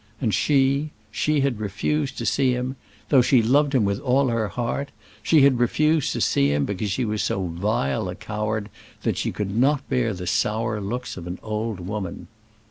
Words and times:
And 0.19 0.33
she 0.33 0.89
she 1.11 1.41
had 1.41 1.59
refused 1.59 2.17
to 2.17 2.25
see 2.25 2.53
him, 2.53 2.75
though 3.09 3.21
she 3.21 3.43
loved 3.43 3.75
him 3.75 3.85
with 3.85 3.99
all 3.99 4.29
her 4.29 4.47
heart; 4.47 4.89
she 5.21 5.41
had 5.43 5.59
refused 5.59 6.11
to 6.13 6.21
see 6.21 6.51
him, 6.51 6.65
because 6.65 6.89
she 6.89 7.05
was 7.05 7.21
so 7.21 7.45
vile 7.45 8.09
a 8.09 8.15
coward 8.15 8.69
that 9.03 9.15
she 9.15 9.31
could 9.31 9.55
not 9.55 9.87
bear 9.89 10.15
the 10.15 10.25
sour 10.25 10.81
looks 10.81 11.17
of 11.17 11.27
an 11.27 11.37
old 11.43 11.79
woman! 11.79 12.29